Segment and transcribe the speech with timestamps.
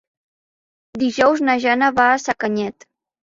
[1.03, 2.89] Dijous na Jana va a Sacanyet.